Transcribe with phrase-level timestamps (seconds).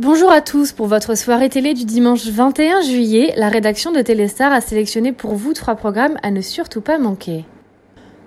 [0.00, 3.32] Bonjour à tous pour votre soirée télé du dimanche 21 juillet.
[3.36, 7.44] La rédaction de Téléstar a sélectionné pour vous trois programmes à ne surtout pas manquer.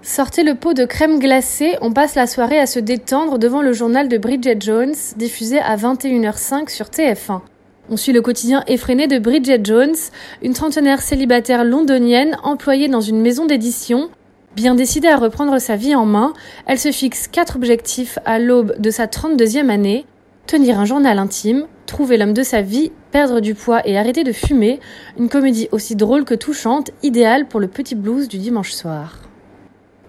[0.02, 3.74] Sortez le pot de crème glacée, on passe la soirée à se détendre devant le
[3.74, 7.42] journal de Bridget Jones, diffusé à 21h05 sur TF1.
[7.90, 9.96] On suit le quotidien effréné de Bridget Jones,
[10.42, 14.10] une trentenaire célibataire londonienne employée dans une maison d'édition.
[14.56, 16.32] Bien décidée à reprendre sa vie en main,
[16.66, 20.06] elle se fixe quatre objectifs à l'aube de sa 32e année
[20.48, 24.32] tenir un journal intime, trouver l'homme de sa vie, perdre du poids et arrêter de
[24.32, 24.80] fumer,
[25.20, 29.27] une comédie aussi drôle que touchante, idéale pour le petit blues du dimanche soir.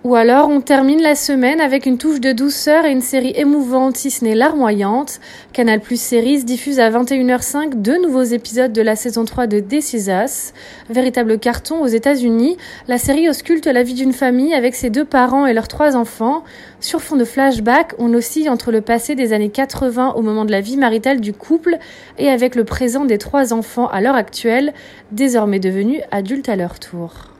[0.05, 3.97] Ou alors on termine la semaine avec une touche de douceur et une série émouvante,
[3.97, 5.19] si ce n'est larmoyante.
[5.52, 10.55] Canal Plus Series diffuse à 21h05 deux nouveaux épisodes de la saison 3 de This.
[10.88, 15.47] Véritable carton aux États-Unis, la série ausculte la vie d'une famille avec ses deux parents
[15.47, 16.45] et leurs trois enfants.
[16.79, 20.52] Sur fond de flashback, on oscille entre le passé des années 80 au moment de
[20.52, 21.77] la vie maritale du couple
[22.19, 24.74] et avec le présent des trois enfants à l'heure actuelle,
[25.10, 27.38] désormais devenus adultes à leur tour.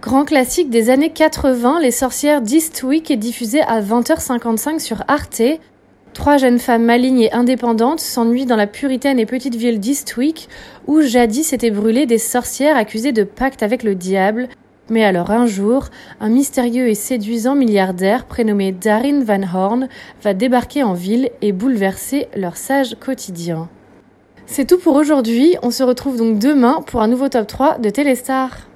[0.00, 5.42] Grand classique des années 80, Les sorcières d'Eastwick est diffusé à 20h55 sur Arte.
[6.14, 10.48] Trois jeunes femmes malignes et indépendantes s'ennuient dans la puritaine et petite ville d'Eastwick,
[10.86, 14.48] où jadis étaient brûlées des sorcières accusées de pacte avec le diable.
[14.88, 19.88] Mais alors un jour, un mystérieux et séduisant milliardaire prénommé Darin Van Horn
[20.22, 23.68] va débarquer en ville et bouleverser leur sage quotidien.
[24.46, 27.90] C'est tout pour aujourd'hui, on se retrouve donc demain pour un nouveau top 3 de
[27.90, 28.69] Téléstar.